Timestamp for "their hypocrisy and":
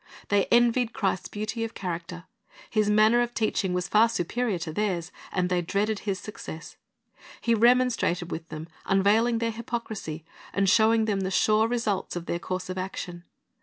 9.37-10.67